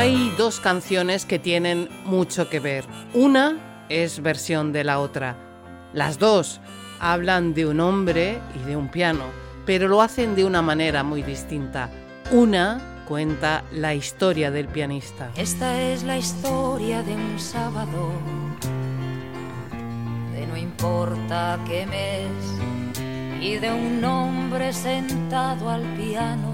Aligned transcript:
Hay 0.00 0.32
dos 0.38 0.60
canciones 0.60 1.26
que 1.26 1.38
tienen 1.38 1.86
mucho 2.06 2.48
que 2.48 2.58
ver. 2.58 2.86
Una 3.12 3.84
es 3.90 4.22
versión 4.22 4.72
de 4.72 4.82
la 4.82 4.98
otra. 4.98 5.36
Las 5.92 6.18
dos 6.18 6.62
hablan 7.00 7.52
de 7.52 7.66
un 7.66 7.80
hombre 7.80 8.38
y 8.58 8.66
de 8.66 8.76
un 8.76 8.88
piano, 8.88 9.24
pero 9.66 9.88
lo 9.88 10.00
hacen 10.00 10.34
de 10.34 10.46
una 10.46 10.62
manera 10.62 11.02
muy 11.02 11.22
distinta. 11.22 11.90
Una 12.30 13.04
cuenta 13.06 13.62
la 13.72 13.94
historia 13.94 14.50
del 14.50 14.68
pianista. 14.68 15.32
Esta 15.36 15.78
es 15.78 16.02
la 16.02 16.16
historia 16.16 17.02
de 17.02 17.14
un 17.14 17.38
sábado, 17.38 18.10
de 20.32 20.46
no 20.46 20.56
importa 20.56 21.58
qué 21.66 21.84
mes, 21.84 22.96
y 23.38 23.56
de 23.56 23.70
un 23.70 24.02
hombre 24.02 24.72
sentado 24.72 25.68
al 25.68 25.82
piano, 25.98 26.49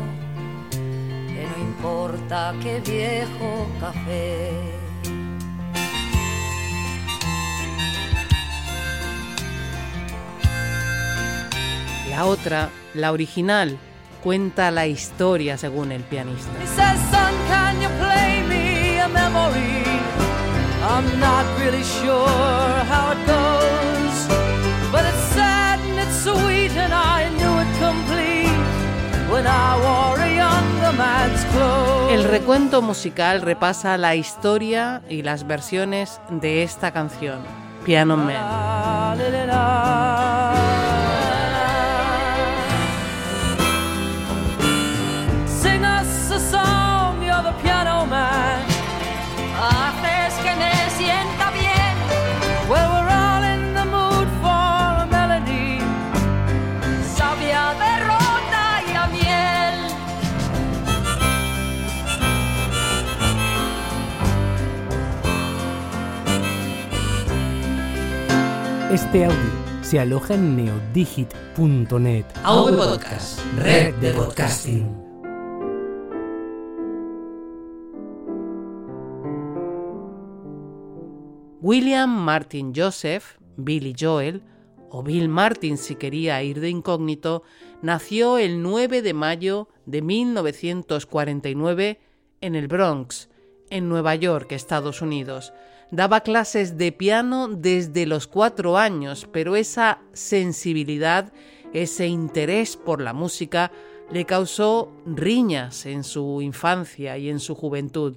no 1.50 1.62
importa 1.62 2.54
qué 2.62 2.80
viejo 2.80 3.68
café. 3.80 4.76
La 12.10 12.24
otra, 12.24 12.70
la 12.94 13.12
original, 13.12 13.78
cuenta 14.22 14.70
la 14.70 14.86
historia 14.86 15.58
según 15.58 15.92
el 15.92 16.02
pianista. 16.02 16.50
El 32.10 32.24
recuento 32.24 32.82
musical 32.82 33.42
repasa 33.42 33.98
la 33.98 34.14
historia 34.14 35.02
y 35.08 35.22
las 35.22 35.46
versiones 35.46 36.20
de 36.30 36.62
esta 36.62 36.92
canción, 36.92 37.40
Piano 37.84 38.16
Man. 38.16 38.34
Este 68.90 69.24
audio 69.24 69.82
se 69.82 69.98
aloja 69.98 70.34
en 70.34 70.54
neodigit.net. 70.54 72.24
Audio 72.44 72.76
Podcast, 72.76 73.40
red 73.56 73.96
de 73.96 74.12
podcasting. 74.12 74.86
William 81.60 82.10
Martin 82.10 82.72
Joseph, 82.72 83.38
Billy 83.56 83.92
Joel, 83.98 84.44
o 84.88 85.02
Bill 85.02 85.28
Martin 85.28 85.78
si 85.78 85.96
quería 85.96 86.40
ir 86.44 86.60
de 86.60 86.70
incógnito, 86.70 87.42
nació 87.82 88.38
el 88.38 88.62
9 88.62 89.02
de 89.02 89.14
mayo 89.14 89.68
de 89.86 90.00
1949 90.00 91.98
en 92.40 92.54
el 92.54 92.68
Bronx, 92.68 93.30
en 93.68 93.88
Nueva 93.88 94.14
York, 94.14 94.52
Estados 94.52 95.02
Unidos. 95.02 95.52
Daba 95.90 96.20
clases 96.22 96.76
de 96.76 96.90
piano 96.90 97.48
desde 97.48 98.06
los 98.06 98.26
cuatro 98.26 98.76
años, 98.76 99.28
pero 99.32 99.54
esa 99.54 100.00
sensibilidad, 100.12 101.32
ese 101.72 102.08
interés 102.08 102.76
por 102.76 103.00
la 103.00 103.12
música, 103.12 103.70
le 104.10 104.24
causó 104.24 104.92
riñas 105.06 105.86
en 105.86 106.02
su 106.02 106.42
infancia 106.42 107.18
y 107.18 107.28
en 107.28 107.38
su 107.38 107.54
juventud. 107.54 108.16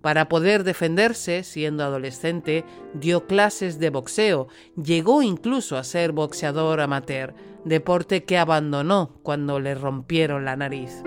Para 0.00 0.28
poder 0.28 0.64
defenderse, 0.64 1.42
siendo 1.42 1.84
adolescente, 1.84 2.64
dio 2.94 3.26
clases 3.26 3.78
de 3.78 3.90
boxeo, 3.90 4.48
llegó 4.80 5.22
incluso 5.22 5.76
a 5.76 5.84
ser 5.84 6.12
boxeador 6.12 6.80
amateur, 6.80 7.34
deporte 7.64 8.24
que 8.24 8.38
abandonó 8.38 9.18
cuando 9.22 9.58
le 9.60 9.74
rompieron 9.74 10.44
la 10.44 10.56
nariz. 10.56 11.02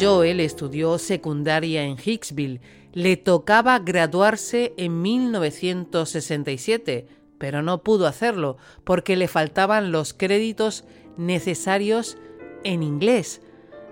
Joel 0.00 0.38
estudió 0.38 0.96
secundaria 0.98 1.82
en 1.82 1.96
Hicksville. 1.98 2.60
Le 2.92 3.16
tocaba 3.16 3.80
graduarse 3.80 4.72
en 4.76 5.02
1967, 5.02 7.08
pero 7.38 7.62
no 7.62 7.82
pudo 7.82 8.06
hacerlo 8.06 8.58
porque 8.84 9.16
le 9.16 9.26
faltaban 9.26 9.90
los 9.90 10.14
créditos 10.14 10.84
necesarios 11.16 12.16
en 12.62 12.84
inglés. 12.84 13.42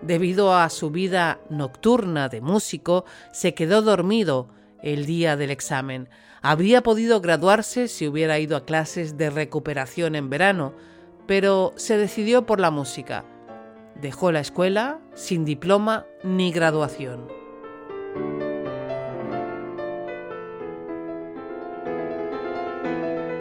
Debido 0.01 0.55
a 0.55 0.71
su 0.71 0.91
vida 0.91 1.41
nocturna 1.51 2.29
de 2.29 2.41
músico, 2.41 3.05
se 3.33 3.55
quedó 3.55 3.83
dormido 3.83 4.47
el 4.83 5.07
día 5.07 5.37
del 5.37 5.51
examen. 5.51 6.09
Habría 6.41 6.85
podido 6.85 7.21
graduarse 7.21 7.89
si 7.89 8.07
hubiera 8.07 8.39
ido 8.39 8.57
a 8.57 8.65
clases 8.65 9.17
de 9.17 9.31
recuperación 9.31 10.15
en 10.15 10.31
verano, 10.31 10.73
pero 11.27 11.73
se 11.75 11.99
decidió 11.99 12.47
por 12.47 12.61
la 12.61 12.71
música 12.71 13.25
Dejó 14.01 14.31
la 14.31 14.41
escuela 14.41 15.01
sin 15.15 15.45
diploma 15.45 16.07
ni 16.23 16.53
graduación. 16.53 17.29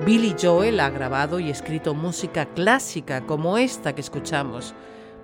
Billy 0.06 0.36
Joel 0.40 0.80
ha 0.80 0.92
grabado 0.92 1.40
y 1.40 1.50
escrito 1.50 1.96
música 1.96 2.46
clásica 2.46 3.26
como 3.26 3.58
esta 3.58 3.96
que 3.96 4.02
escuchamos, 4.02 4.76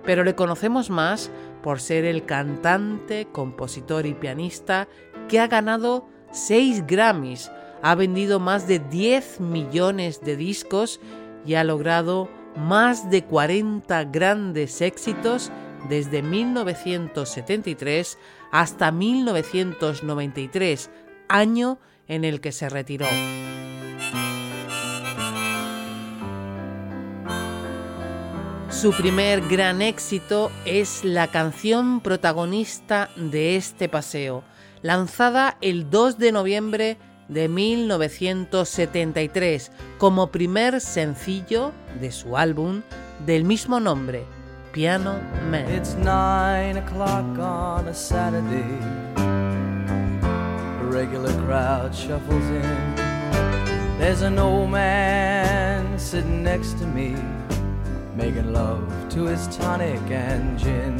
pero 0.04 0.24
le 0.24 0.34
conocemos 0.34 0.90
más 0.90 1.30
por 1.62 1.80
ser 1.80 2.04
el 2.04 2.26
cantante, 2.26 3.28
compositor 3.30 4.06
y 4.06 4.14
pianista 4.14 4.88
que 5.28 5.38
ha 5.38 5.46
ganado 5.46 6.08
seis 6.32 6.84
Grammys, 6.86 7.52
ha 7.80 7.94
vendido 7.94 8.40
más 8.40 8.66
de 8.66 8.80
10 8.80 9.40
millones 9.40 10.20
de 10.20 10.36
discos 10.36 11.00
y 11.46 11.54
ha 11.54 11.64
logrado 11.64 12.28
más 12.56 13.10
de 13.10 13.24
40 13.24 14.04
grandes 14.04 14.80
éxitos 14.80 15.50
desde 15.88 16.22
1973 16.22 18.18
hasta 18.50 18.92
1993, 18.92 20.90
año 21.28 21.78
en 22.08 22.24
el 22.24 22.40
que 22.40 22.52
se 22.52 22.68
retiró. 22.68 23.06
Su 28.68 28.92
primer 28.92 29.42
gran 29.48 29.80
éxito 29.80 30.50
es 30.64 31.04
la 31.04 31.28
canción 31.28 32.00
protagonista 32.00 33.10
de 33.16 33.54
este 33.56 33.88
paseo, 33.88 34.42
lanzada 34.80 35.56
el 35.60 35.88
2 35.88 36.18
de 36.18 36.32
noviembre 36.32 36.98
de 37.28 37.48
1973 37.48 39.72
como 39.98 40.30
primer 40.30 40.80
sencillo 40.80 41.72
de 42.00 42.12
su 42.12 42.36
álbum 42.36 42.82
del 43.26 43.44
mismo 43.44 43.80
nombre, 43.80 44.24
Piano 44.72 45.14
Man. 45.50 45.68
It's 45.72 45.94
nine 45.94 46.78
o'clock 46.78 47.24
on 47.38 47.88
a 47.88 47.94
Saturday. 47.94 48.78
A 49.16 50.84
regular 50.90 51.32
crowd 51.46 51.94
shuffles 51.94 52.44
in. 52.50 52.94
There's 53.98 54.22
an 54.22 54.38
old 54.38 54.70
man 54.70 55.98
sitting 55.98 56.42
next 56.42 56.78
to 56.78 56.86
me. 56.86 57.14
Making 58.16 58.52
love 58.52 58.82
to 59.10 59.26
his 59.26 59.46
tonic 59.56 60.00
and 60.10 60.58
gin. 60.58 60.96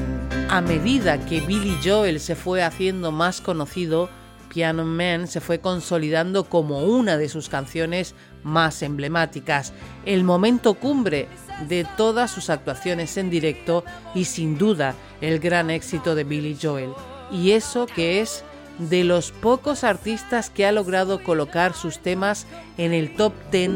A 0.48 0.60
medida 0.60 1.18
que 1.18 1.40
Billy 1.40 1.76
Joel 1.82 2.20
se 2.20 2.34
fue 2.34 2.62
haciendo 2.62 3.10
más 3.10 3.40
conocido, 3.40 4.08
Piano 4.52 4.84
Man 4.84 5.28
se 5.28 5.40
fue 5.40 5.60
consolidando 5.60 6.44
como 6.44 6.80
una 6.80 7.16
de 7.16 7.30
sus 7.30 7.48
canciones 7.48 8.14
más 8.42 8.82
emblemáticas, 8.82 9.72
el 10.04 10.24
momento 10.24 10.74
cumbre 10.74 11.26
de 11.68 11.86
todas 11.96 12.30
sus 12.30 12.50
actuaciones 12.50 13.16
en 13.16 13.30
directo 13.30 13.82
y 14.14 14.26
sin 14.26 14.58
duda 14.58 14.94
el 15.22 15.38
gran 15.38 15.70
éxito 15.70 16.14
de 16.14 16.24
Billy 16.24 16.58
Joel. 16.60 16.90
Y 17.30 17.52
eso 17.52 17.86
que 17.86 18.20
es 18.20 18.44
de 18.78 19.04
los 19.04 19.32
pocos 19.32 19.84
artistas 19.84 20.50
que 20.50 20.66
ha 20.66 20.72
logrado 20.72 21.22
colocar 21.22 21.72
sus 21.72 22.00
temas 22.00 22.46
en 22.76 22.92
el 22.92 23.16
top 23.16 23.32
10 23.50 23.70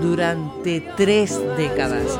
durante 0.00 0.80
tres 0.96 1.40
décadas. 1.56 2.18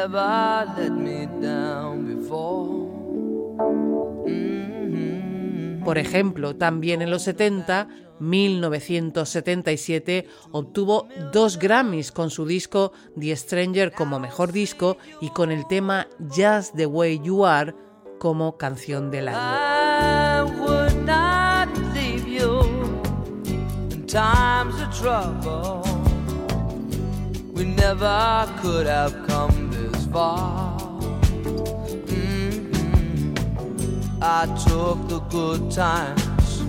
Never 0.00 0.66
let 0.78 0.92
me 0.92 1.26
down 1.40 2.06
before. 2.06 2.88
Mm-hmm. 4.26 5.84
Por 5.84 5.98
ejemplo, 5.98 6.56
también 6.56 7.02
en 7.02 7.10
los 7.10 7.20
70, 7.22 7.88
1977, 8.18 10.26
obtuvo 10.52 11.08
dos 11.32 11.58
Grammys 11.58 12.12
con 12.12 12.30
su 12.30 12.46
disco 12.46 12.92
The 13.18 13.36
Stranger 13.36 13.92
como 13.92 14.18
mejor 14.18 14.52
disco 14.52 14.96
y 15.20 15.28
con 15.30 15.50
el 15.50 15.66
tema 15.66 16.06
Just 16.34 16.76
the 16.76 16.86
Way 16.86 17.20
You 17.22 17.44
Are 17.44 17.74
como 18.18 18.56
canción 18.56 19.10
del 19.10 19.28
año. 19.28 19.38
times 24.06 24.80
of 24.80 24.90
trouble. 24.92 25.82
We 27.52 27.64
never 27.64 28.48
could 28.60 28.88
have 28.88 29.14
come 29.28 29.69
far. 30.12 30.78
Mm-hmm. 32.06 33.34
I 34.22 34.46
took 34.66 35.08
the 35.08 35.20
good 35.30 35.70
times, 35.70 36.62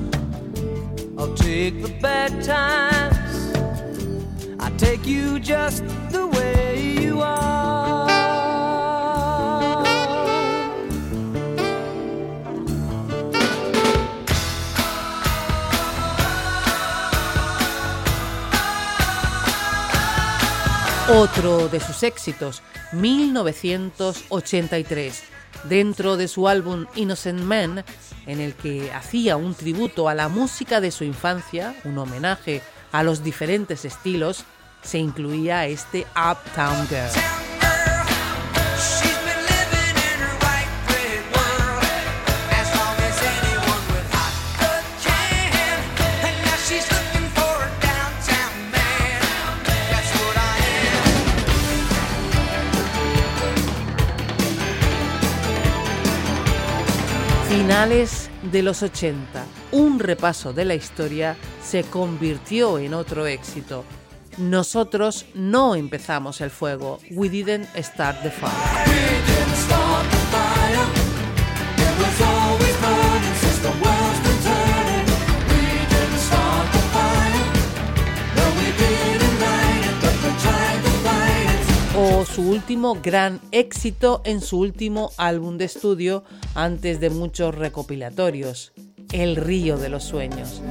I'll 1.17 1.33
take 1.35 1.81
the 1.81 1.89
bad 2.01 2.43
times. 2.43 3.51
I 4.59 4.69
take 4.77 5.05
you 5.05 5.39
just 5.39 5.83
the 6.11 6.27
way 6.27 6.99
you 7.01 7.21
are. 7.21 7.51
Otro 21.13 21.67
de 21.67 21.79
sus 21.81 22.03
éxitos, 22.03 22.61
1983, 22.93 25.23
dentro 25.65 26.17
de 26.17 26.27
su 26.27 26.47
álbum 26.47 26.85
Innocent 26.95 27.41
Man, 27.41 27.83
en 28.25 28.39
el 28.39 28.53
que 28.53 28.91
hacía 28.91 29.38
un 29.38 29.53
tributo 29.55 30.09
a 30.09 30.15
la 30.15 30.29
música 30.29 30.81
de 30.81 30.91
su 30.91 31.03
infancia, 31.03 31.75
un 31.83 31.97
homenaje 31.97 32.61
a 32.91 33.01
los 33.03 33.23
diferentes 33.23 33.85
estilos, 33.85 34.45
se 34.81 34.99
incluía 34.99 35.67
este 35.67 36.05
Uptown 36.15 36.88
Girl. 36.88 37.50
Finales 57.51 58.30
de 58.50 58.63
los 58.63 58.81
80, 58.81 59.45
un 59.74 60.00
repaso 60.00 60.53
de 60.53 60.63
la 60.63 60.74
historia 60.74 61.36
se 61.62 61.83
convirtió 61.83 62.80
en 62.80 62.94
otro 62.94 63.27
éxito. 63.27 63.83
Nosotros 64.38 65.25
no 65.33 65.75
empezamos 65.75 66.39
el 66.39 66.50
fuego. 66.50 67.00
We 67.12 67.27
didn't 67.27 67.68
start 67.75 68.24
the 68.24 68.31
fire. 68.31 69.31
Su 82.33 82.44
último 82.44 82.98
gran 83.01 83.42
éxito 83.51 84.22
en 84.24 84.39
su 84.39 84.60
último 84.60 85.12
álbum 85.18 85.57
de 85.57 85.66
estudio 85.66 86.24
antes 86.56 87.01
de 87.01 87.10
muchos 87.10 87.54
recopilatorios, 87.54 88.72
El 89.12 89.36
río 89.36 89.78
de 89.78 89.89
los 89.89 90.06
sueños. 90.06 90.62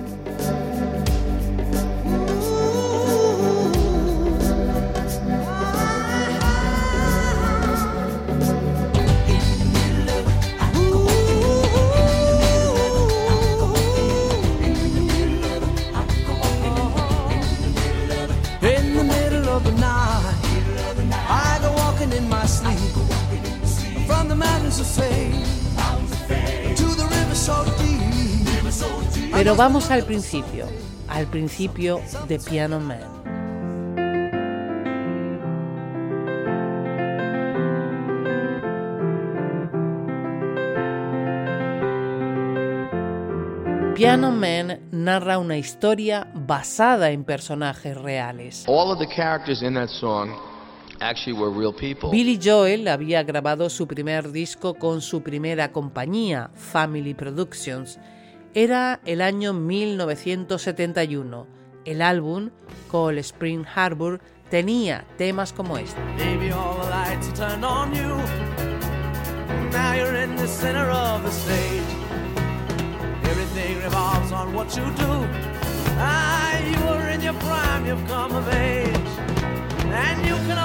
Pero 29.32 29.56
vamos 29.56 29.90
al 29.90 30.05
principio, 30.05 30.67
al 31.08 31.26
principio 31.26 32.00
de 32.28 32.38
Piano 32.38 32.78
Man. 32.78 33.00
Piano 43.96 44.31
Man 44.31 44.81
narra 44.93 45.38
una 45.38 45.56
historia 45.56 46.28
basada 46.32 47.11
en 47.11 47.25
personajes 47.25 47.96
reales. 47.96 48.64
All 48.69 48.93
of 48.93 48.99
the 48.99 49.06
characters 49.14 49.62
in 49.62 49.75
that 49.75 49.88
song 49.88 50.50
Billy 52.11 52.38
Joel 52.43 52.88
había 52.88 53.23
grabado 53.23 53.70
su 53.70 53.87
primer 53.87 54.32
disco 54.32 54.75
con 54.75 55.00
su 55.00 55.23
primera 55.23 55.73
compañía, 55.73 56.50
Family 56.55 57.14
Productions. 57.14 57.99
Era 58.55 59.00
el 59.06 59.23
año 59.23 59.52
1971. 59.52 61.47
El 61.85 62.02
álbum, 62.02 62.50
Call 62.91 63.19
Spring 63.19 63.64
Harbor, 63.75 64.20
tenía 64.50 65.06
temas 65.17 65.52
como 65.52 65.79
este. 65.79 66.00
Everything 73.30 73.80
revolves 73.83 74.33
on 74.33 74.52
what 74.54 74.76
you 74.76 74.85
do. 74.97 75.26
Ah, 75.99 76.59
you 76.59 76.88
are 76.88 77.09
in 77.11 77.21
your 77.21 77.35
prime, 77.35 77.87
you've 77.87 78.07
come 78.09 78.35
of 78.35 78.49
age. 78.49 78.97
And 79.92 80.26
you 80.26 80.35
can 80.47 80.59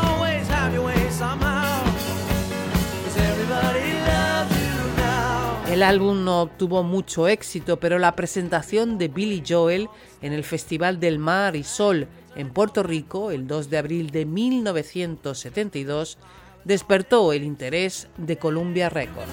El 5.76 5.84
álbum 5.84 6.24
no 6.24 6.42
obtuvo 6.44 6.84
mucho 6.84 7.28
éxito, 7.28 7.80
pero 7.80 8.00
la 8.00 8.16
presentación 8.16 8.98
de 8.98 9.10
Billy 9.10 9.44
Joel 9.46 9.90
en 10.22 10.32
el 10.32 10.46
Festival 10.46 11.02
del 11.02 11.20
Mar 11.20 11.56
y 11.58 11.64
Sol 11.64 12.08
en 12.36 12.52
Puerto 12.52 12.82
Rico 12.82 13.32
el 13.32 13.46
2 13.46 13.70
de 13.70 13.78
abril 13.78 14.10
de 14.12 14.26
1972 14.26 16.18
despertó 16.64 17.34
el 17.34 17.44
interés 17.44 18.08
de 18.18 18.38
Columbia 18.38 18.90
Records. 18.90 19.30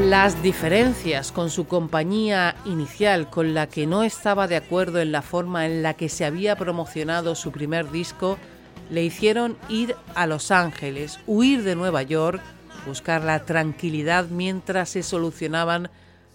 Las 0.00 0.42
diferencias 0.42 1.30
con 1.30 1.50
su 1.50 1.68
compañía 1.68 2.56
inicial, 2.64 3.30
con 3.30 3.54
la 3.54 3.68
que 3.68 3.86
no 3.86 4.02
estaba 4.02 4.48
de 4.48 4.56
acuerdo 4.56 5.00
en 5.00 5.12
la 5.12 5.22
forma 5.22 5.66
en 5.66 5.84
la 5.84 5.94
que 5.94 6.08
se 6.08 6.24
había 6.24 6.56
promocionado 6.56 7.36
su 7.36 7.52
primer 7.52 7.88
disco, 7.92 8.36
le 8.90 9.04
hicieron 9.04 9.56
ir 9.68 9.94
a 10.16 10.26
Los 10.26 10.50
Ángeles, 10.50 11.20
huir 11.28 11.62
de 11.62 11.76
Nueva 11.76 12.02
York, 12.02 12.42
buscar 12.86 13.22
la 13.22 13.44
tranquilidad 13.44 14.26
mientras 14.30 14.90
se 14.90 15.04
solucionaban 15.04 15.90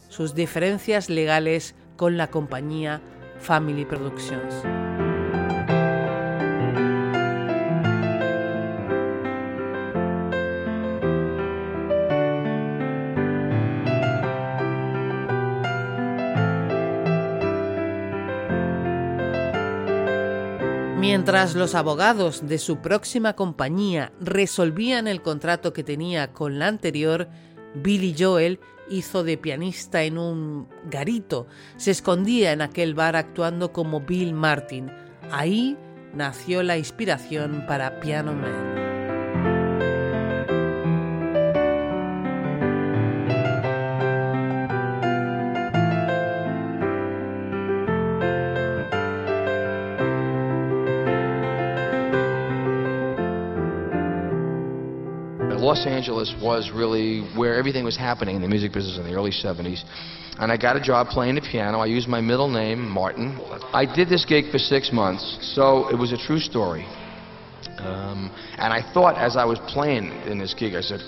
sus 0.08 0.36
diferencias 0.36 1.10
legales 1.10 1.76
con 1.98 2.16
la 2.16 2.28
compañía 2.28 3.02
Family 3.42 3.84
Productions. 3.84 4.89
Mientras 21.00 21.56
los 21.56 21.76
abogados 21.76 22.46
de 22.46 22.58
su 22.58 22.80
próxima 22.80 23.34
compañía 23.34 24.12
resolvían 24.20 25.08
el 25.08 25.22
contrato 25.22 25.72
que 25.72 25.82
tenía 25.82 26.34
con 26.34 26.60
la 26.60 26.68
anterior, 26.68 27.30
Billy 27.74 28.14
Joel 28.20 28.60
hizo 28.90 29.24
de 29.24 29.38
pianista 29.38 30.04
en 30.04 30.18
un 30.18 30.68
garito. 30.92 31.48
Se 31.78 31.92
escondía 31.92 32.52
en 32.52 32.62
aquel 32.62 32.96
bar 32.96 33.16
actuando 33.16 33.72
como 33.72 34.02
Bill 34.02 34.34
Martin. 34.34 34.92
Ahí 35.32 35.78
nació 36.14 36.64
la 36.64 36.78
inspiración 36.78 37.64
para 37.66 38.02
Piano 38.02 38.34
Man. 38.34 38.89
Los 55.70 55.86
Angeles 55.86 56.34
was 56.42 56.72
really 56.74 57.22
where 57.38 57.54
everything 57.54 57.86
was 57.86 57.96
happening 57.96 58.36
in 58.36 58.42
the 58.42 58.48
music 58.48 58.74
business 58.74 58.98
in 58.98 59.04
the 59.04 59.14
early 59.14 59.30
70s. 59.30 59.84
And 60.40 60.52
I 60.52 60.58
got 60.58 60.76
a 60.76 60.82
job 60.82 61.10
playing 61.10 61.36
the 61.36 61.42
piano. 61.42 61.78
I 61.78 61.86
used 61.86 62.08
my 62.08 62.22
middle 62.22 62.50
name, 62.50 62.90
Martin. 62.90 63.38
I 63.72 63.86
did 63.86 64.10
this 64.10 64.26
gig 64.26 64.50
for 64.52 64.58
six 64.58 64.92
months, 64.92 65.24
so 65.56 65.88
it 65.90 65.96
was 66.04 66.12
a 66.12 66.18
true 66.18 66.40
story. 66.40 66.88
Um, 67.78 68.32
and 68.58 68.74
I 68.74 68.82
thought 68.94 69.16
as 69.20 69.38
I 69.38 69.46
was 69.46 69.60
playing 69.68 70.06
in 70.26 70.40
this 70.40 70.56
gig, 70.56 70.74
I 70.74 70.82
said, 70.82 71.02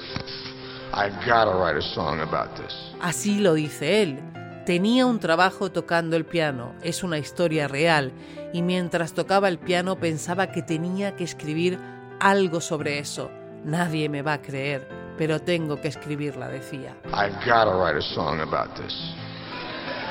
I've 0.94 1.18
got 1.26 1.46
to 1.46 1.58
write 1.58 1.78
a 1.78 1.82
song 1.82 2.20
about 2.20 2.56
this. 2.56 2.72
Así 3.02 3.40
lo 3.40 3.56
dice 3.56 4.04
él. 4.04 4.20
Tenía 4.68 5.08
un 5.08 5.20
trabajo 5.20 5.72
tocando 5.72 6.16
el 6.18 6.26
piano, 6.26 6.76
es 6.84 7.02
una 7.02 7.18
historia 7.18 7.68
real, 7.68 8.12
y 8.54 8.62
mientras 8.62 9.14
tocaba 9.14 9.48
el 9.48 9.58
piano 9.58 9.96
pensaba 10.00 10.52
que 10.52 10.62
tenía 10.62 11.16
que 11.16 11.24
escribir 11.24 11.80
algo 12.20 12.62
sobre 12.62 13.00
eso. 13.00 13.32
Nadie 13.64 14.10
me 14.10 14.22
va 14.22 14.34
a 14.34 14.42
creer, 14.42 14.88
pero 15.18 15.40
tengo 15.40 15.80
que 15.80 15.88
escribirla, 15.88 16.48
decía. 16.48 16.96
I've 17.14 17.36
got 17.46 17.66
to 17.66 17.78
write 17.78 17.96
a 17.96 18.02
song 18.02 18.40
about 18.42 18.76
this. 18.76 18.94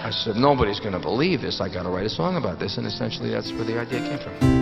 I 0.02 0.10
said, 0.10 0.36
nobody's 0.36 0.80
going 0.80 0.92
to 0.92 0.98
believe 0.98 1.42
this. 1.42 1.60
I 1.60 1.68
got 1.68 1.82
to 1.82 1.90
write 1.90 2.06
a 2.06 2.10
song 2.10 2.36
about 2.36 2.58
this. 2.58 2.78
And 2.78 2.86
essentially, 2.86 3.30
that's 3.30 3.52
where 3.52 3.64
the 3.64 3.78
idea 3.78 4.00
came 4.00 4.18
from. 4.18 4.60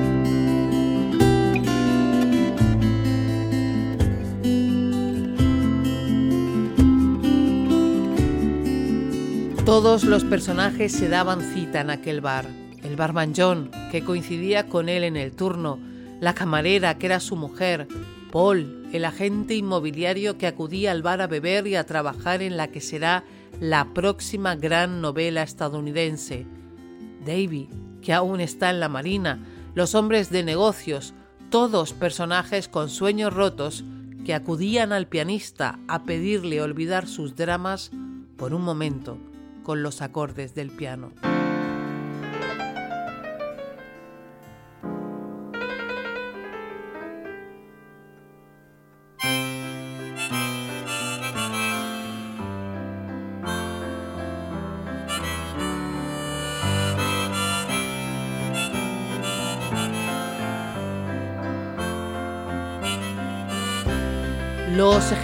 Todos 9.65 10.05
los 10.05 10.25
personajes 10.25 10.93
se 10.93 11.11
daban 11.11 11.43
cita 11.43 11.83
en 11.83 11.91
aquel 11.91 12.23
bar. 12.23 12.47
El 12.83 12.97
barman 12.97 13.35
John, 13.37 13.71
que 13.93 14.03
coincidía 14.03 14.67
con 14.67 14.89
él 14.89 15.05
en 15.05 15.17
el 15.17 15.37
turno, 15.37 15.79
la 16.21 16.33
camarera, 16.33 16.97
que 16.97 17.07
era 17.07 17.21
su 17.21 17.37
mujer, 17.37 17.87
Paul, 18.33 18.78
el 18.93 19.05
agente 19.05 19.55
inmobiliario 19.55 20.39
que 20.39 20.47
acudía 20.47 20.93
al 20.93 21.03
bar 21.03 21.21
a 21.21 21.27
beber 21.27 21.67
y 21.67 21.77
a 21.77 21.85
trabajar 21.85 22.43
en 22.43 22.57
la 22.57 22.69
que 22.69 22.81
será 22.81 23.25
la 23.61 23.93
próxima 23.93 24.57
gran 24.57 25.01
novela 25.01 25.43
estadounidense, 25.43 26.47
Davy, 27.25 27.69
que 28.03 28.13
aún 28.13 28.41
está 28.41 28.71
en 28.71 28.81
la 28.81 28.89
marina, 28.89 29.45
los 29.75 29.95
hombres 29.95 30.31
de 30.31 30.43
negocios, 30.43 31.15
todos 31.51 31.93
personajes 31.93 32.69
con 32.69 32.89
sueños 32.89 33.33
rotos 33.33 33.85
que 34.25 34.35
acudían 34.35 34.93
al 34.93 35.07
pianista 35.07 35.79
a 35.89 36.05
pedirle 36.05 36.61
olvidar 36.61 37.07
sus 37.07 37.37
dramas 37.37 37.91
por 38.37 38.55
un 38.55 38.63
momento 38.63 39.19
con 39.63 39.83
los 39.83 40.03
acordes 40.03 40.55
del 40.55 40.71
piano. 40.71 41.13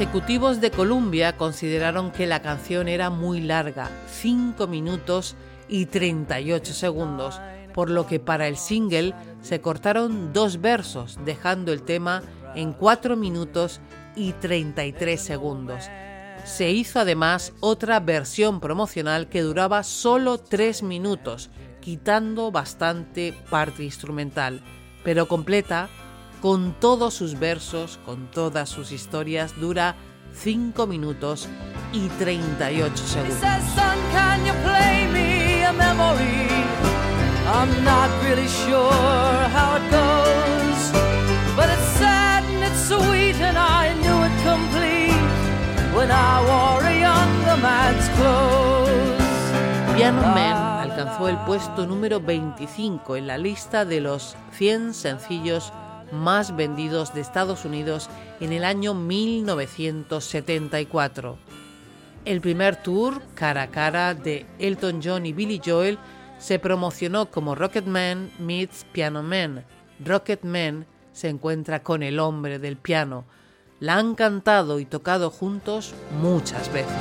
Ejecutivos 0.04 0.60
de 0.60 0.70
Columbia 0.70 1.38
consideraron 1.38 2.10
que 2.10 2.26
la 2.26 2.42
canción 2.42 2.88
era 2.88 3.08
muy 3.08 3.40
larga, 3.40 3.90
5 4.20 4.66
minutos 4.66 5.34
y 5.66 5.86
38 5.86 6.74
segundos, 6.74 7.40
por 7.72 7.88
lo 7.88 8.06
que 8.06 8.20
para 8.20 8.46
el 8.46 8.58
single 8.58 9.14
se 9.40 9.62
cortaron 9.62 10.34
dos 10.34 10.60
versos, 10.60 11.18
dejando 11.24 11.72
el 11.72 11.82
tema 11.82 12.22
en 12.54 12.74
4 12.74 13.16
minutos 13.16 13.80
y 14.14 14.32
33 14.34 15.18
segundos. 15.18 15.88
Se 16.44 16.70
hizo 16.70 17.00
además 17.00 17.54
otra 17.60 17.98
versión 17.98 18.60
promocional 18.60 19.30
que 19.30 19.40
duraba 19.40 19.82
solo 19.82 20.36
3 20.36 20.82
minutos, 20.82 21.48
quitando 21.80 22.52
bastante 22.52 23.32
parte 23.48 23.84
instrumental, 23.84 24.60
pero 25.02 25.26
completa 25.28 25.88
con 26.44 26.74
todos 26.78 27.14
sus 27.14 27.38
versos, 27.38 27.98
con 28.04 28.30
todas 28.30 28.68
sus 28.68 28.92
historias, 28.92 29.58
dura 29.58 29.96
5 30.34 30.86
minutos 30.86 31.48
y 31.90 32.08
38 32.08 32.96
segundos. 32.98 33.38
Piano 49.96 50.20
Man 50.20 50.90
alcanzó 50.90 51.28
el 51.30 51.38
puesto 51.46 51.86
número 51.86 52.20
25 52.20 53.16
en 53.16 53.28
la 53.28 53.38
lista 53.38 53.86
de 53.86 54.02
los 54.02 54.36
100 54.52 54.92
sencillos 54.92 55.72
más 56.14 56.56
vendidos 56.56 57.12
de 57.12 57.20
Estados 57.20 57.64
Unidos 57.64 58.08
en 58.40 58.52
el 58.52 58.64
año 58.64 58.94
1974. 58.94 61.36
El 62.24 62.40
primer 62.40 62.76
tour 62.76 63.20
cara 63.34 63.62
a 63.62 63.70
cara 63.70 64.14
de 64.14 64.46
Elton 64.58 65.00
John 65.04 65.26
y 65.26 65.32
Billy 65.32 65.60
Joel 65.64 65.98
se 66.38 66.58
promocionó 66.58 67.30
como 67.30 67.54
Rocket 67.54 67.86
Man 67.86 68.30
meets 68.38 68.84
Piano 68.92 69.22
Man. 69.22 69.64
Rocket 70.04 70.42
Man 70.42 70.86
se 71.12 71.28
encuentra 71.28 71.82
con 71.82 72.02
el 72.02 72.18
hombre 72.18 72.58
del 72.58 72.76
piano. 72.76 73.24
La 73.80 73.96
han 73.96 74.14
cantado 74.14 74.80
y 74.80 74.86
tocado 74.86 75.30
juntos 75.30 75.94
muchas 76.20 76.72
veces. 76.72 76.92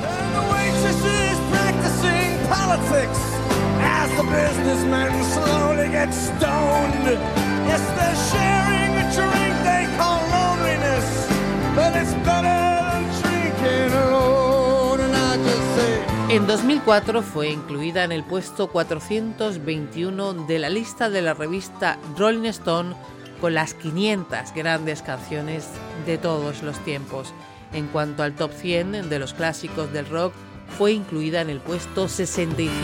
En 16.34 16.48
2004 16.48 17.22
fue 17.22 17.50
incluida 17.50 18.02
en 18.02 18.10
el 18.10 18.24
puesto 18.24 18.68
421 18.68 20.34
de 20.48 20.58
la 20.58 20.68
lista 20.68 21.08
de 21.08 21.22
la 21.22 21.32
revista 21.32 21.96
Rolling 22.18 22.48
Stone 22.48 22.96
con 23.40 23.54
las 23.54 23.74
500 23.74 24.52
grandes 24.52 25.00
canciones 25.02 25.68
de 26.06 26.18
todos 26.18 26.64
los 26.64 26.76
tiempos. 26.80 27.32
En 27.72 27.86
cuanto 27.86 28.24
al 28.24 28.34
top 28.34 28.50
100 28.52 29.08
de 29.08 29.18
los 29.20 29.32
clásicos 29.32 29.92
del 29.92 30.06
rock, 30.06 30.32
fue 30.76 30.90
incluida 30.90 31.40
en 31.40 31.50
el 31.50 31.60
puesto 31.60 32.08
65. 32.08 32.74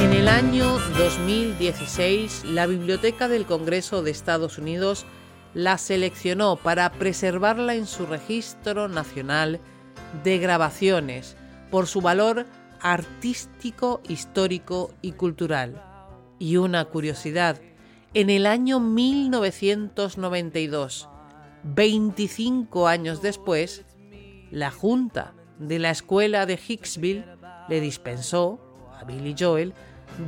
En 0.00 0.12
el 0.12 0.28
año 0.28 0.78
2016, 0.96 2.44
la 2.44 2.66
Biblioteca 2.66 3.28
del 3.28 3.44
Congreso 3.46 4.02
de 4.02 4.10
Estados 4.10 4.58
Unidos 4.58 5.04
la 5.54 5.78
seleccionó 5.78 6.56
para 6.56 6.92
preservarla 6.92 7.74
en 7.74 7.86
su 7.86 8.06
registro 8.06 8.88
nacional 8.88 9.60
de 10.22 10.38
grabaciones 10.38 11.36
por 11.70 11.86
su 11.86 12.00
valor 12.00 12.46
artístico, 12.80 14.00
histórico 14.08 14.92
y 15.02 15.12
cultural. 15.12 15.82
Y 16.38 16.56
una 16.56 16.84
curiosidad, 16.84 17.60
en 18.14 18.30
el 18.30 18.46
año 18.46 18.80
1992, 18.80 21.08
25 21.62 22.88
años 22.88 23.20
después, 23.22 23.84
la 24.50 24.70
Junta 24.70 25.34
de 25.58 25.78
la 25.78 25.90
Escuela 25.90 26.46
de 26.46 26.58
Hicksville 26.58 27.26
le 27.68 27.80
dispensó 27.80 28.58
a 28.98 29.04
Billy 29.04 29.36
Joel 29.38 29.74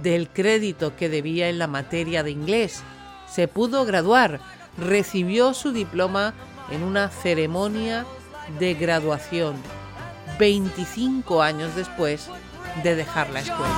del 0.02 0.28
crédito 0.28 0.94
que 0.96 1.08
debía 1.08 1.48
en 1.48 1.58
la 1.58 1.66
materia 1.66 2.22
de 2.22 2.30
inglés. 2.30 2.82
Se 3.26 3.48
pudo 3.48 3.86
graduar, 3.86 4.40
recibió 4.76 5.54
su 5.54 5.72
diploma 5.72 6.34
en 6.70 6.82
una 6.82 7.08
ceremonia 7.08 8.04
de 8.58 8.74
graduación 8.74 9.56
25 10.38 11.40
años 11.42 11.74
después 11.74 12.28
de 12.82 12.94
dejar 12.94 13.30
la 13.30 13.40
escuela. 13.40 13.74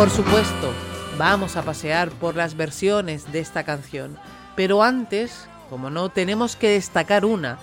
Por 0.00 0.08
supuesto, 0.08 0.72
vamos 1.18 1.56
a 1.56 1.62
pasear 1.62 2.08
por 2.08 2.34
las 2.34 2.56
versiones 2.56 3.30
de 3.32 3.40
esta 3.40 3.64
canción, 3.64 4.18
pero 4.56 4.82
antes, 4.82 5.46
como 5.68 5.90
no, 5.90 6.08
tenemos 6.08 6.56
que 6.56 6.70
destacar 6.70 7.26
una, 7.26 7.58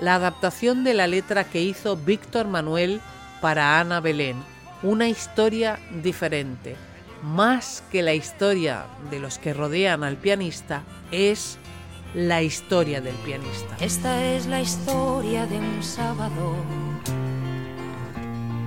la 0.00 0.14
adaptación 0.14 0.82
de 0.82 0.94
la 0.94 1.06
letra 1.06 1.44
que 1.44 1.60
hizo 1.60 1.98
Víctor 1.98 2.48
Manuel 2.48 3.02
para 3.42 3.78
Ana 3.78 4.00
Belén, 4.00 4.42
una 4.82 5.08
historia 5.08 5.78
diferente. 6.02 6.74
Más 7.22 7.84
que 7.92 8.02
la 8.02 8.14
historia 8.14 8.86
de 9.10 9.20
los 9.20 9.36
que 9.36 9.52
rodean 9.52 10.04
al 10.04 10.16
pianista, 10.16 10.84
es 11.10 11.58
la 12.14 12.42
historia 12.42 13.00
del 13.00 13.14
pianista. 13.16 13.76
Esta 13.80 14.24
es 14.24 14.46
la 14.46 14.60
historia 14.60 15.46
de 15.46 15.58
un 15.58 15.82
sábado, 15.82 16.54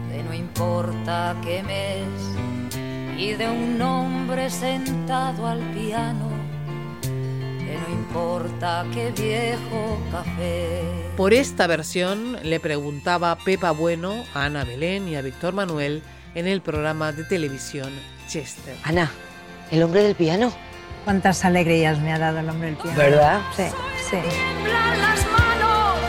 de 0.09 0.23
no 0.23 0.33
importa 0.33 1.35
qué 1.43 1.63
mes, 1.63 2.07
y 3.17 3.33
de 3.33 3.49
un 3.49 3.81
hombre 3.81 4.49
sentado 4.49 5.47
al 5.47 5.61
piano, 5.73 6.29
de 7.01 7.77
no 7.87 7.93
importa 7.93 8.85
qué 8.93 9.11
viejo 9.11 9.97
café. 10.11 10.81
Por 11.15 11.33
esta 11.33 11.67
versión 11.67 12.37
le 12.43 12.59
preguntaba 12.59 13.37
Pepa 13.37 13.71
Bueno 13.71 14.25
a 14.33 14.45
Ana 14.45 14.65
Belén 14.65 15.07
y 15.07 15.15
a 15.15 15.21
Víctor 15.21 15.53
Manuel 15.53 16.03
en 16.35 16.47
el 16.47 16.61
programa 16.61 17.13
de 17.13 17.23
televisión 17.23 17.91
Chester. 18.27 18.75
Ana, 18.83 19.09
el 19.71 19.81
hombre 19.83 20.03
del 20.03 20.15
piano. 20.15 20.66
Cuántas 21.07 21.45
alegrías 21.45 21.99
me 22.01 22.11
ha 22.11 22.19
dado 22.19 22.39
el 22.39 22.49
hombre 22.49 22.67
del 22.67 22.75
piano. 22.75 22.97
¿Verdad? 22.97 23.39
Sí, 23.55 23.63
sí. 24.09 24.17
Las 24.65 25.25
manos, 25.31 25.99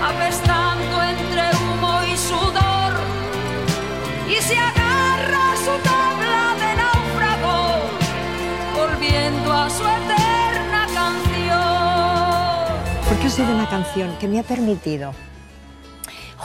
apestando 0.00 1.02
entre 1.02 1.42
humo 1.56 2.04
y 2.04 2.16
sudor, 2.16 2.92
y 4.30 4.36
se 4.40 4.56
agarra 4.56 5.56
su 5.56 5.76
tabla 5.82 6.54
de 6.62 6.76
náufrago, 6.76 7.90
volviendo 8.76 9.52
a 9.52 9.68
su 9.68 9.82
eterna 9.82 10.86
canción. 10.94 11.48
Porque 13.08 13.26
ha 13.26 13.30
sido 13.30 13.52
una 13.52 13.68
canción 13.68 14.16
que 14.20 14.28
me 14.28 14.38
ha 14.38 14.44
permitido 14.44 15.12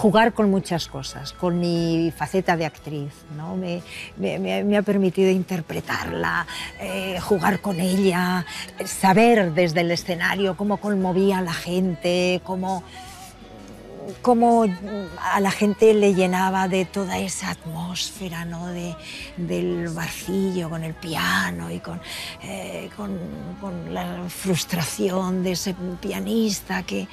jugar 0.03 0.33
con 0.33 0.51
muchas 0.51 0.89
cosas, 0.89 1.31
con 1.31 1.61
mi 1.61 2.11
faceta 2.13 2.57
de 2.57 2.65
actriz, 2.65 3.13
¿no? 3.37 3.55
me, 3.55 4.77
ha 4.77 4.81
permitido 4.81 5.31
interpretarla, 5.31 6.45
eh, 6.81 7.21
jugar 7.21 7.61
con 7.61 7.79
ella, 7.79 8.45
saber 8.83 9.53
desde 9.53 9.79
el 9.79 9.91
escenario 9.91 10.57
cómo 10.57 10.75
conmovía 10.75 11.37
a 11.37 11.41
la 11.41 11.53
gente, 11.53 12.41
cómo, 12.43 12.83
cómo 14.21 14.65
a 15.19 15.39
la 15.39 15.51
gente 15.51 15.93
le 15.93 16.13
llenaba 16.13 16.67
de 16.67 16.85
toda 16.85 17.17
esa 17.19 17.51
atmósfera 17.51 18.45
¿no? 18.45 18.67
de, 18.67 18.95
del 19.37 19.89
barcillo 19.89 20.69
con 20.69 20.83
el 20.83 20.93
piano 20.93 21.71
y 21.71 21.79
con, 21.79 22.01
eh, 22.41 22.89
con, 22.95 23.19
la 23.93 24.23
frustración 24.29 25.43
de 25.43 25.51
ese 25.51 25.75
pianista 26.01 26.83
que, 26.83 27.07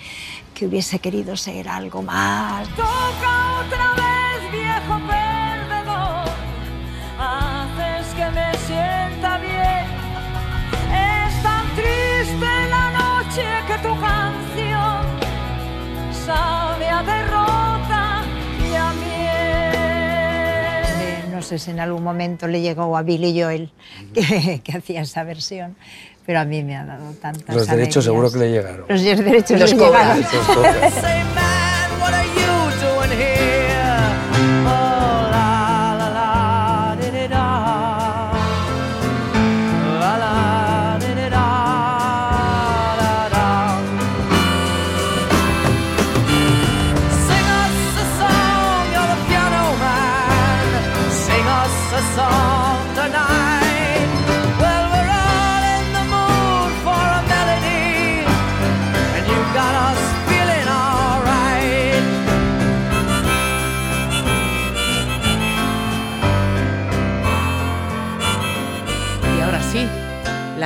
que 0.55 0.67
hubiese 0.67 0.99
querido 0.99 1.37
ser 1.37 1.69
algo 1.69 2.03
más. 2.03 2.69
Toca 2.71 3.61
otra 3.67 3.91
vez, 3.95 4.53
viejo 4.53 4.99
perdedor, 5.07 5.30
si 21.59 21.71
en 21.71 21.81
algún 21.81 22.03
momento 22.03 22.47
le 22.47 22.61
llegó 22.61 22.97
a 22.97 23.03
Billy 23.03 23.41
Joel 23.41 23.71
que, 24.15 24.61
que 24.63 24.73
hacía 24.77 25.03
esa 25.03 25.25
versión, 25.25 25.77
pero 26.27 26.41
a 26.41 26.45
mí 26.45 26.63
me 26.63 26.77
ha 26.77 26.85
dado 26.85 27.13
tantas 27.15 27.55
Los 27.55 27.67
derechos 27.67 28.05
seguro 28.05 28.31
que 28.31 28.39
le 28.39 28.51
llegaron. 28.51 28.87
Los 28.89 29.03
derechos 29.03 29.59
Los 29.59 29.73
le 29.73 29.79
llegaron. 29.79 30.25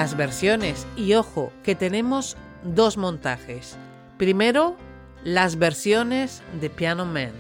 Las 0.04 0.18
versiones. 0.18 0.86
Y 0.98 1.14
ojo, 1.14 1.50
que 1.62 1.74
tenemos 1.74 2.36
dos 2.62 2.98
montajes. 2.98 3.78
Primero, 4.18 4.76
las 5.24 5.56
versiones 5.56 6.42
de 6.60 6.68
Piano 6.68 7.06
Man. 7.06 7.32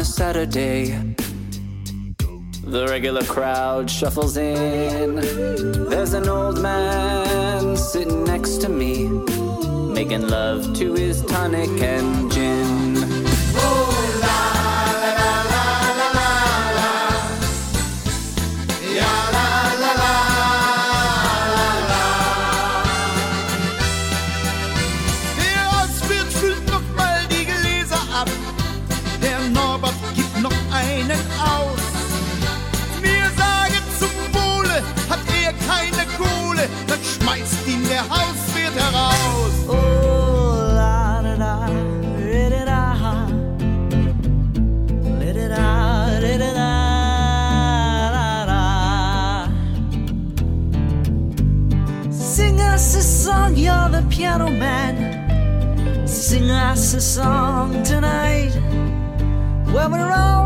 A 0.00 0.04
Saturday. 0.04 1.14
The 2.64 2.86
regular 2.88 3.22
crowd 3.24 3.90
shuffles 3.90 4.38
in. 4.38 5.16
There's 5.90 6.14
an 6.14 6.26
old 6.26 6.58
man 6.62 7.76
sitting 7.76 8.24
next 8.24 8.62
to 8.62 8.70
me, 8.70 9.08
making 9.92 10.26
love 10.28 10.74
to 10.78 10.94
his 10.94 11.22
tonic 11.26 11.68
and 11.82 12.32
gin. 12.32 12.99
The 54.46 54.50
man. 54.50 56.06
Sing 56.06 56.50
us 56.50 56.94
a 56.94 57.00
song 57.00 57.82
tonight. 57.82 58.52
Well, 59.72 59.90
we're 59.90 60.12
all 60.12 60.39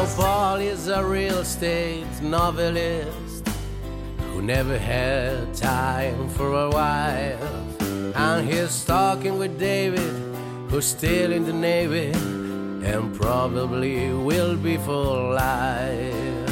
all, 0.00 0.56
is 0.56 0.88
a 0.88 1.04
real 1.04 1.38
estate 1.38 2.22
novelist 2.22 3.46
who 4.32 4.40
never 4.40 4.78
had 4.78 5.52
time 5.54 6.28
for 6.30 6.48
a 6.64 6.70
wife. 6.70 7.82
And 8.16 8.48
he's 8.48 8.84
talking 8.84 9.38
with 9.38 9.58
David, 9.58 10.14
who's 10.68 10.86
still 10.86 11.32
in 11.32 11.44
the 11.44 11.52
Navy 11.52 12.12
and 12.12 13.14
probably 13.14 14.12
will 14.12 14.56
be 14.56 14.78
for 14.78 15.34
life. 15.34 16.48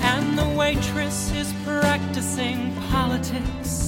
And 0.00 0.38
the 0.38 0.48
waitress 0.56 1.32
is 1.32 1.52
practicing 1.64 2.74
politics 2.90 3.87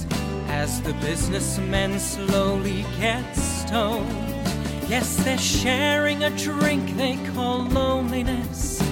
as 0.50 0.82
the 0.82 0.92
businessmen 0.94 1.98
slowly 1.98 2.84
get 2.98 3.32
stoned. 3.34 4.10
Yes, 4.88 5.16
they're 5.24 5.38
sharing 5.38 6.24
a 6.24 6.30
drink 6.30 6.96
they 6.96 7.16
call 7.32 7.64
loneliness, 7.68 8.82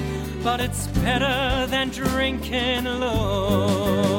but 0.44 0.61
it's 0.61 0.87
better 1.03 1.66
than 1.66 1.88
drinking 1.90 2.87
alone. 2.87 4.18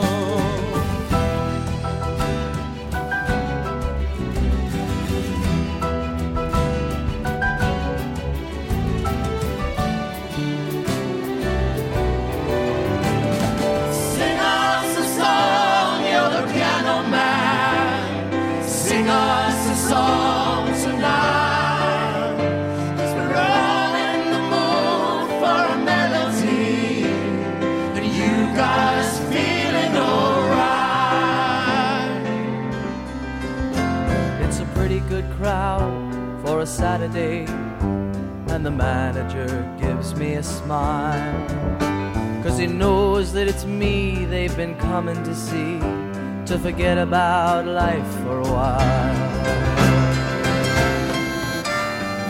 Saturday, 36.89 37.45
and 38.52 38.65
the 38.65 38.71
manager 38.71 39.47
gives 39.80 40.15
me 40.15 40.34
a 40.34 40.41
smile. 40.41 41.39
Cause 42.41 42.58
he 42.58 42.65
knows 42.65 43.32
that 43.34 43.47
it's 43.47 43.63
me 43.63 44.25
they've 44.25 44.58
been 44.58 44.75
coming 44.78 45.21
to 45.23 45.36
see 45.36 45.78
to 46.49 46.58
forget 46.58 46.97
about 46.97 47.67
life 47.67 48.12
for 48.23 48.39
a 48.39 48.52
while. 48.56 49.15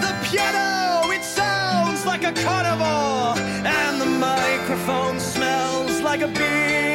The 0.05 0.13
piano, 0.27 1.09
it 1.09 1.23
sounds 1.23 2.05
like 2.05 2.25
a 2.25 2.33
carnival, 2.33 3.39
and 3.65 4.01
the 4.01 4.11
microphone 4.29 5.21
smells 5.21 6.01
like 6.01 6.21
a 6.21 6.27
beer. 6.27 6.88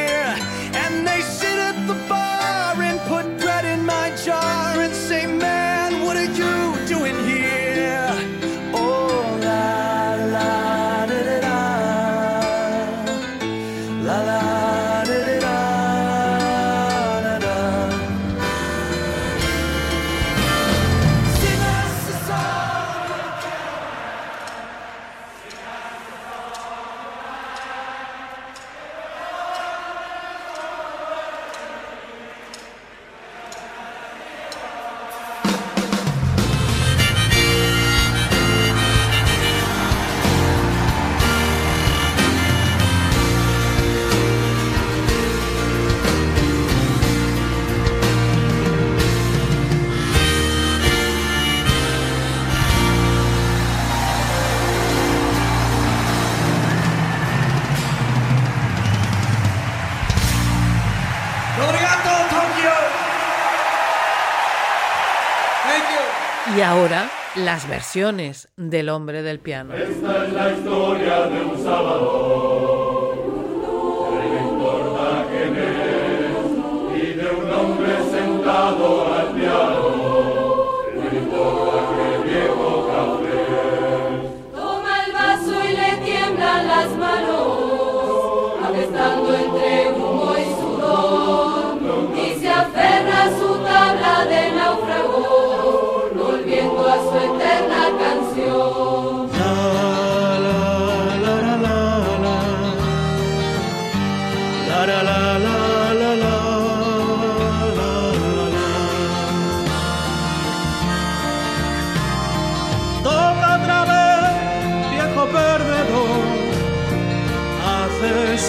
Y 66.57 66.61
ahora, 66.61 67.11
las 67.35 67.69
versiones 67.69 68.49
del 68.57 68.89
hombre 68.89 69.23
del 69.23 69.41
piano. 69.41 69.75
Esta 69.75 70.25
es 70.25 70.33
la 70.33 70.53
historia 70.53 71.27
de 71.27 71.45
un 71.45 71.61
sábado, 71.61 72.74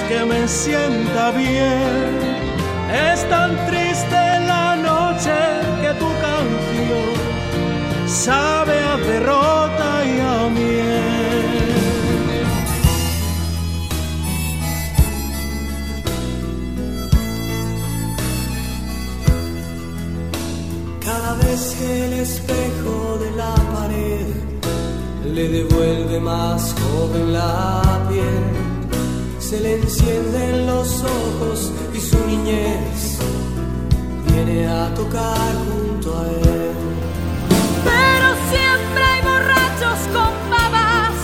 que 0.07 0.25
me 0.25 0.47
sienta 0.47 1.31
bien. 1.31 2.35
Es 3.11 3.27
tan 3.29 3.51
triste 3.67 4.21
la 4.51 4.75
noche 4.75 5.35
que 5.81 5.91
tu 6.01 6.09
canción 6.25 7.13
sabe 8.07 8.75
a 8.79 8.97
derrota 8.97 9.89
y 10.05 10.19
a 10.19 10.49
miel. 10.49 11.45
Cada 21.03 21.33
vez 21.35 21.75
que 21.79 22.05
el 22.05 22.13
espejo 22.13 23.17
de 23.23 23.31
la 23.31 23.55
pared 23.73 24.27
le 25.33 25.49
devuelve 25.49 26.19
más 26.19 26.73
joven 26.81 27.33
la 27.33 27.81
piel, 28.09 28.54
se 29.49 29.59
le 29.59 29.75
encienden 29.75 30.65
los 30.65 31.03
ojos 31.03 31.71
y 31.93 32.01
su 32.01 32.17
niñez 32.25 33.19
viene 34.25 34.67
a 34.67 34.91
tocar 34.95 35.51
junto 35.67 36.17
a 36.17 36.23
él. 36.25 36.71
Pero 37.83 38.27
siempre 38.49 39.03
hay 39.03 39.21
borrachos 39.21 39.99
con 40.15 40.33
babas 40.49 41.17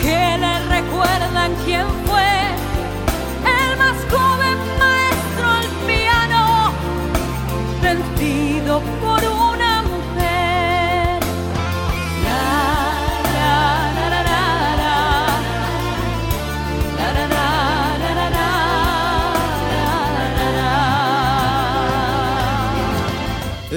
que 0.00 0.38
le 0.38 0.54
recuerdan 0.76 1.56
quién 1.64 1.86
fue 2.04 2.05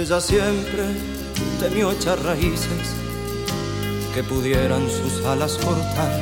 Ella 0.09 0.21
siempre 0.21 0.85
temió 1.59 1.91
echar 1.91 2.19
raíces 2.23 2.95
que 4.11 4.23
pudieran 4.23 4.81
sus 4.89 5.23
alas 5.23 5.55
cortar. 5.63 6.19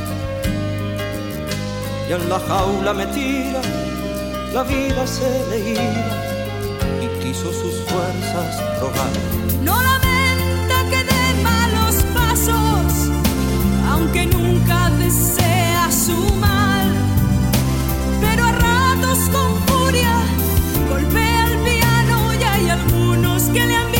Y 2.09 2.11
en 2.11 2.27
la 2.27 2.37
jaula 2.37 2.93
metida 2.93 3.61
la 4.53 4.63
vida 4.63 5.07
se 5.07 5.29
le 5.49 5.71
iba 5.71 7.01
y 7.01 7.23
quiso 7.23 7.53
sus 7.53 7.75
fuerzas 7.87 8.61
probar. 8.77 9.13
No 9.63 9.81
lamenta 9.81 10.89
que 10.89 11.05
dé 11.05 11.41
malos 11.41 11.95
pasos, 12.13 13.09
aunque 13.89 14.25
nunca 14.25 14.89
desea 14.99 15.89
su 15.89 16.35
mal. 16.41 16.93
Pero 18.19 18.43
a 18.43 18.51
ratos 18.51 19.19
con 19.31 19.66
que 23.57 23.96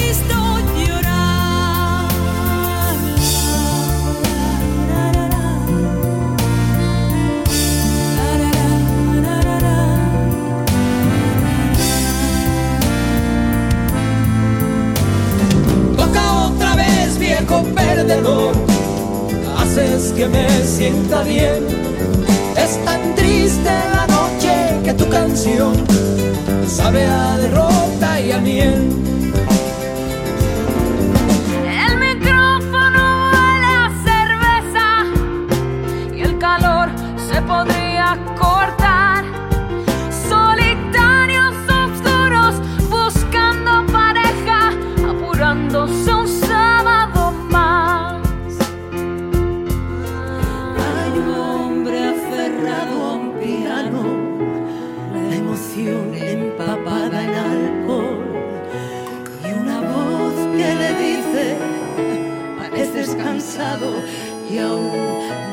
y 64.49 64.57
aún 64.59 64.91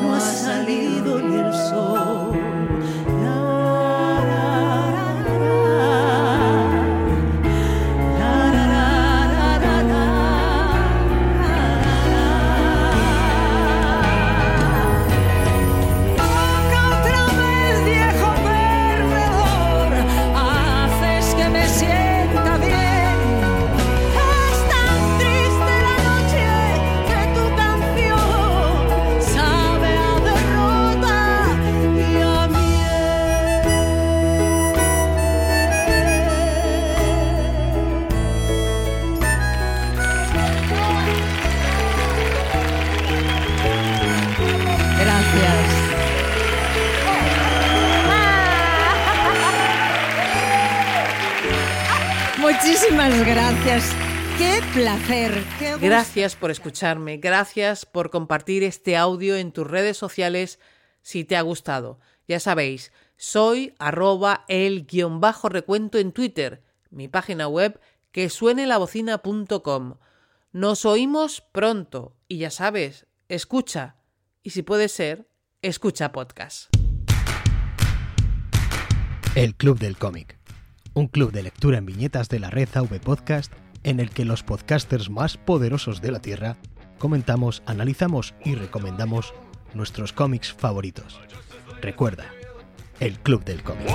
no 0.03 0.15
ha 0.15 0.21
salido 0.21 1.21
ni 1.21 1.37
el 1.37 1.53
sol. 1.53 2.44
Muchísimas 52.65 53.27
gracias. 53.27 53.93
Qué 54.39 54.63
placer. 54.73 55.45
Qué. 55.59 55.77
Gracias 55.77 56.35
por 56.35 56.51
escucharme, 56.51 57.19
gracias 57.19 57.85
por 57.85 58.09
compartir 58.09 58.63
este 58.63 58.97
audio 58.97 59.37
en 59.37 59.53
tus 59.53 59.67
redes 59.67 59.99
sociales 59.99 60.59
si 61.03 61.25
te 61.25 61.37
ha 61.37 61.43
gustado. 61.43 62.01
Ya 62.27 62.41
sabéis, 62.41 62.91
soy 63.19 63.75
arroba 63.79 64.47
el 64.49 64.87
guion 64.87 65.21
bajo 65.21 65.51
recuento 65.51 65.99
en 65.99 66.13
Twitter, 66.13 66.63
mi 66.89 67.07
página 67.07 67.49
web 67.49 67.79
que 68.13 68.31
suene 68.31 68.67
la 68.67 68.79
bocina.com. 68.79 69.97
Nos 70.53 70.87
oímos 70.87 71.43
pronto 71.43 72.17
y 72.29 72.39
ya 72.39 72.51
sabes, 72.51 73.07
escucha 73.29 73.97
y 74.43 74.51
si 74.51 74.63
puede 74.63 74.89
ser, 74.89 75.29
escucha 75.61 76.13
podcast. 76.13 76.75
El 79.35 79.55
Club 79.55 79.79
del 79.79 79.99
Cómic. 79.99 80.39
Un 80.97 81.09
club 81.09 81.33
de 81.33 81.43
lectura 81.43 81.79
en 81.79 81.87
viñetas 81.87 82.29
de 82.29 82.39
la 82.39 82.51
red 82.51 82.69
AV 82.73 83.01
Podcast 83.01 83.53
en 83.83 83.99
el 83.99 84.11
que 84.11 84.25
los 84.25 84.45
podcasters 84.45 85.11
más 85.11 85.37
poderosos 85.37 86.01
de 86.01 86.13
la 86.13 86.21
Tierra 86.21 86.57
comentamos, 86.99 87.65
analizamos 87.67 88.33
y 88.45 88.55
recomendamos 88.55 89.35
nuestros 89.75 90.13
cómics 90.13 90.53
favoritos. 90.53 91.21
Recuerda, 91.83 92.27
el 93.01 93.19
Club 93.19 93.45
del 93.45 93.65
Cómic. 93.65 93.89